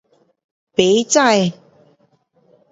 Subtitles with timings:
[0.77, 1.19] 不知